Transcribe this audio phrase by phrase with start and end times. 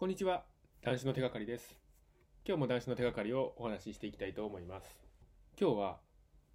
[0.00, 0.44] こんにちは。
[0.80, 1.76] 男子の手がかりです。
[2.46, 4.98] 今日も男子の手がかりをお話ししていきたいと思います。
[5.60, 5.98] 今日は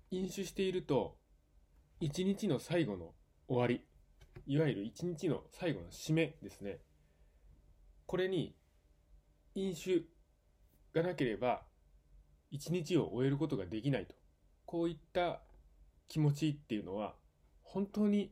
[0.09, 1.15] 飲酒していると
[1.99, 3.11] 一日の最後の
[3.47, 3.85] 終わり
[4.47, 6.79] いわゆる一日の最後の締めですね。
[8.07, 8.55] これに
[9.53, 10.05] 飲酒
[10.95, 11.61] がなければ
[12.49, 14.15] 一日を終えることができないと。
[14.65, 15.43] こういった
[16.07, 17.13] 気持ちっていうのは
[17.61, 18.31] 本当に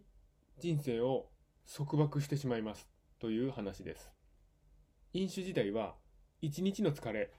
[0.58, 1.28] 人生を
[1.72, 2.90] 束縛してしまいます
[3.20, 4.12] という話です。
[5.16, 5.94] 飲酒時代は
[6.42, 7.32] 一日の疲れ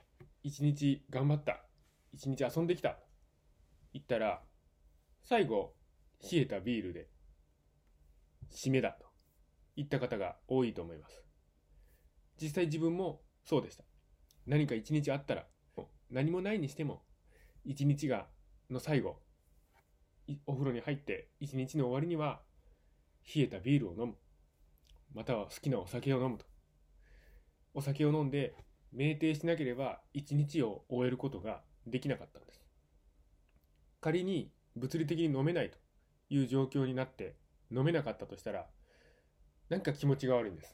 [0.43, 1.59] 一日頑張った
[2.13, 2.95] 一日遊んできた
[3.91, 4.41] 言ったら
[5.21, 5.73] 最後
[6.21, 7.09] 冷えたビールで
[8.49, 9.05] 締めだと
[9.75, 11.21] 言った方が多いと思います。
[12.41, 13.83] 実際自分もそうでした。
[14.47, 15.45] 何か一日あったら
[16.09, 17.01] 何もないにしても
[17.65, 18.27] 一日が
[18.69, 19.17] の最後
[20.45, 22.39] お風呂に入って一日の終わりには
[23.35, 24.15] 冷えたビールを飲む。
[25.13, 26.54] または好きなお酒を飲むと。
[27.75, 28.55] お酒を飲んで
[28.95, 32.65] 酩酊しなければ一日を終えることができなかったんです。
[33.99, 35.77] 仮に物理的に飲めないと
[36.29, 37.35] いう状況になって
[37.69, 38.65] 飲めなかったとしたら
[39.69, 40.73] なんか気持ちが悪いんです。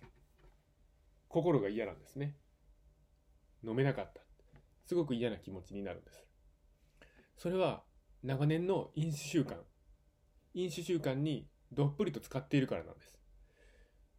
[1.27, 2.35] 心が嫌なんですね。
[3.63, 4.21] 飲めなかった。
[4.85, 6.23] すごく嫌な気持ちになるんです。
[7.35, 7.81] それは
[8.21, 9.55] 長年の飲酒習慣。
[10.53, 13.20] 飲酒習慣にどっぷりと使っているからなんです。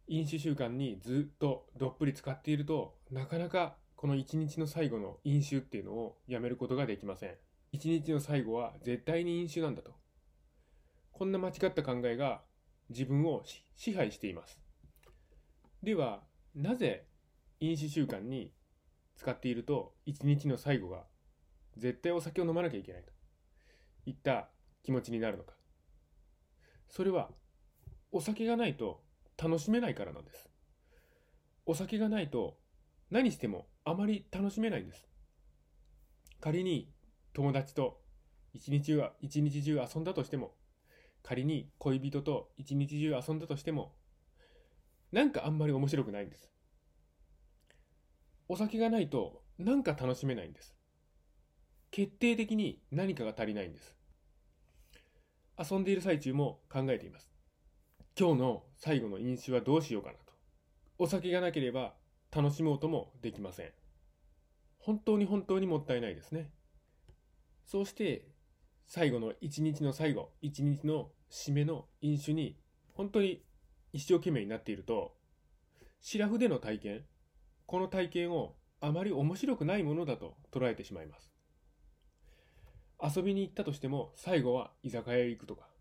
[0.07, 7.35] 飲酒習慣にずっとどっぷり使っているとなかなかこの一日の最後の飲酒っていうのをやめることができません。
[7.71, 9.93] 一日の最後は絶対に飲酒なんだと。
[11.11, 12.41] こんな間違った考えが
[12.89, 13.43] 自分を
[13.75, 14.59] 支配しています。
[15.81, 16.21] では
[16.53, 17.07] なぜ
[17.61, 18.51] 飲酒習慣に
[19.15, 21.05] 使っていると一日の最後が
[21.77, 23.11] 絶対お酒を飲まなきゃいけないと
[24.05, 24.49] いった
[24.83, 25.53] 気持ちになるのか。
[26.89, 27.29] それは
[28.11, 29.01] お酒がないと
[29.41, 30.49] 楽しめないからなんです。
[31.65, 32.57] お酒がないと
[33.09, 35.07] 何してもあまり楽しめないんです。
[36.39, 36.91] 仮に
[37.33, 38.01] 友達と
[38.53, 40.55] 一日は一日中遊んだとしても、
[41.23, 43.95] 仮に恋人と一日中遊んだとしても、
[45.11, 46.51] なんかあんまり面白くないんです。
[48.47, 50.75] お酒がないとなんか楽しめないんです。
[51.91, 53.95] 決定的に何かが足りないんです。
[55.57, 57.32] 遊んでいる最中も考えています。
[58.15, 60.33] 今日の最後の飲酒はどうしようかなと。
[60.99, 61.95] お酒がなければ
[62.31, 63.71] 楽しもうともできません。
[64.77, 66.51] 本当に本当にもったいないですね。
[67.65, 68.27] そうして
[68.85, 72.55] 最後の一日の最後、一日の締めの飲酒に
[72.93, 73.43] 本当に
[73.93, 75.15] 一生懸命になっていると、
[75.99, 77.05] シラフでの体験、
[77.65, 81.33] この体験をあまり面白くないものだと捉えてしまいます。
[83.03, 85.72] 遊びに行ったとしても最後は居酒屋へ行くとか、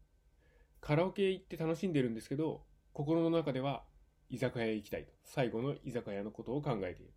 [0.83, 3.85] カラオケ行って楽しんでるんですけど、心の中では
[4.29, 5.13] 居酒屋へ行きたいと。
[5.23, 7.13] 最後の居酒屋のことを考えている。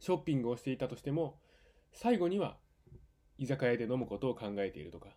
[0.00, 1.38] ショッピングをしていたとしても、
[1.92, 2.58] 最後には
[3.38, 5.10] 居酒屋で飲むことを考えているとか、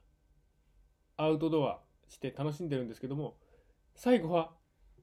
[1.18, 3.36] アウトドアして楽しんでるんですけども、
[3.96, 4.52] 最後は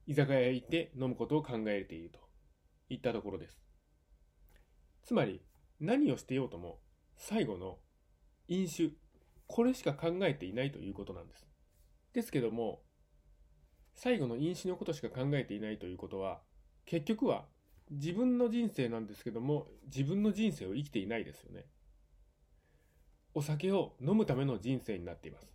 [0.07, 2.21] 居酒屋へ行って飲むことを考えていると
[2.91, 3.61] いったところです。
[5.03, 5.43] つまり、
[5.81, 6.79] 何をしてようとも、
[7.17, 7.79] 最後の
[8.47, 8.91] 飲酒、
[9.49, 11.50] これしか考えていないということなんです。
[12.13, 12.83] ですけども、
[13.95, 16.41] 最後の飲酒のことしか考えていないということは、
[16.87, 17.47] 結局は
[17.91, 21.67] 自分の人生なんですけども、自分の人生を生きていないですよね。
[23.35, 25.53] お酒を飲むための人生になっています。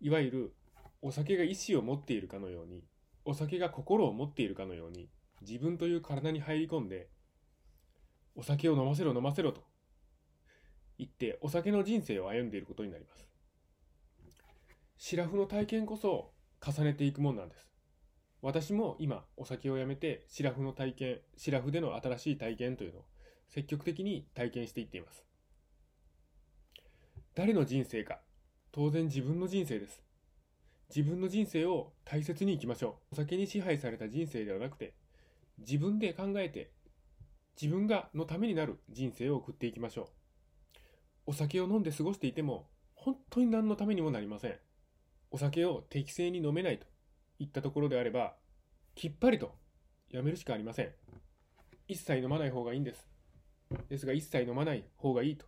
[0.00, 0.54] いわゆる、
[1.02, 2.84] お酒が意志を持っているかのように、
[3.24, 5.08] お酒が心を持っているかのように、
[5.40, 7.08] 自分という体に入り込んで、
[8.34, 9.64] お酒を飲ませろ飲ませろと
[10.98, 13.26] 言って、お酒の人生を歩んでいることになります。
[14.98, 16.32] シラフの体験こそ
[16.64, 17.70] 重ねていくもんなんです。
[18.42, 23.04] 私も今お酒をやめてシラフの体験、シラフでの新しい体験というのを
[23.48, 25.24] 積極的に体験していっています。
[27.34, 28.20] 誰の人生か？
[28.72, 30.02] 当然自分の人生です。
[30.88, 33.14] 自分の人生を大切に生きましょう。
[33.14, 34.94] お酒に支配された人生ではなくて
[35.58, 36.72] 自分で考えて
[37.60, 40.06] 自分がのためになる人生を送っていきましょう。
[41.26, 44.56] お酒を飲んで過ごしていても本当に何のためにもなりません。
[45.36, 46.86] お酒を適正に飲めないと
[47.38, 48.36] いったところであれば、
[48.94, 49.54] きっぱりと
[50.08, 50.90] やめるしかありません。
[51.88, 53.06] 一切飲まない方がいいんです。
[53.90, 55.44] ですが、一切飲まない方がいいと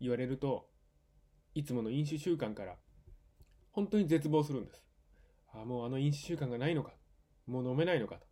[0.00, 0.70] 言われると、
[1.54, 2.76] いつもの飲酒習慣から
[3.70, 4.82] 本当に絶望するんです。
[5.52, 6.94] ああ、もうあの飲酒習慣がないのか、
[7.46, 8.26] もう飲めないのかと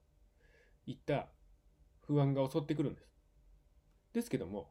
[0.86, 1.26] いった
[2.06, 3.10] 不安が襲ってくるんです。
[4.14, 4.70] ですけども、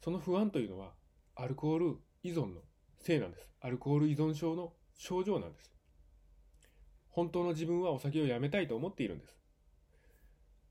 [0.00, 0.92] その不安というのは
[1.34, 2.60] アルコール依存の
[3.00, 3.48] せいなんです。
[3.60, 5.72] アルコール依存症の症状なんです。
[7.10, 9.38] 本当の自分はお酒をやめたいと思っているんです。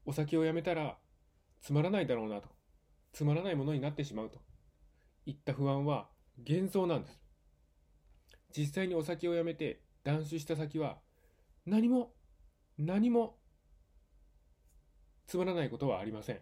[0.05, 0.97] お酒をやめたら
[1.61, 2.49] つまらないだろうなと、
[3.13, 4.39] つまらないものになってしまうと
[5.25, 6.09] いった不安は
[6.45, 7.21] 幻想なんです。
[8.55, 10.97] 実際にお酒をやめて断酒した先は
[11.65, 12.13] 何も
[12.77, 13.37] 何も
[15.27, 16.39] つまらないことはありません。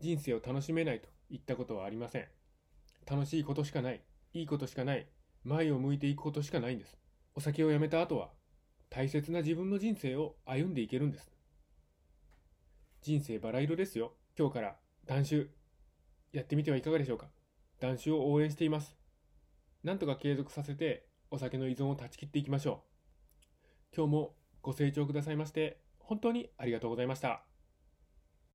[0.00, 2.28] 人生を楽しめないといったことはありません。
[3.10, 4.02] 楽しいことしかない、
[4.34, 5.08] いいことしかない、
[5.46, 6.98] 前を向いていくことしかないんです。
[7.36, 8.30] お酒をやめた後は
[8.90, 11.30] 大切な自分の人生を歩んでいけるんです。
[13.00, 14.12] 人生バラ色ですよ。
[14.36, 14.76] 今日から
[15.06, 15.46] 断酒
[16.32, 17.28] やってみてはいかがでしょうか。
[17.78, 18.96] 断酒を応援しています。
[19.84, 22.82] なんとか継続させてお酒の依存を断ち切っていきましょ
[23.92, 23.96] う。
[23.96, 27.45] 今日もご清聴くださいまして本当にありがとうございました。